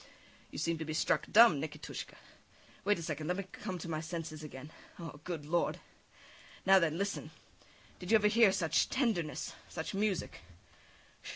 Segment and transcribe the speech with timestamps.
[0.49, 2.15] You seem to be struck dumb, Nikitushka.
[2.83, 4.71] Wait a second, let me come to my senses again.
[4.97, 5.19] Oh!
[5.25, 5.79] Good Lord!
[6.65, 7.29] Now then, listen!
[7.99, 10.39] Did you ever hear such tenderness, such music?